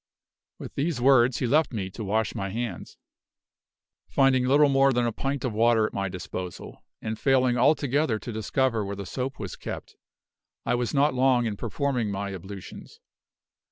[0.57, 2.97] With these words, he left me to wash my hands.
[4.07, 8.33] Finding little more than a pint of water at my disposal, and failing altogether to
[8.33, 9.97] discover where the soap was kept,
[10.65, 12.99] I was not long in performing my ablutions.